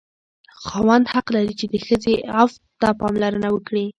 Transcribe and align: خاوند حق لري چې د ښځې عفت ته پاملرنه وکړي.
خاوند 0.65 1.05
حق 1.13 1.27
لري 1.35 1.53
چې 1.59 1.65
د 1.69 1.75
ښځې 1.85 2.13
عفت 2.37 2.57
ته 2.81 2.87
پاملرنه 2.99 3.49
وکړي. 3.51 3.85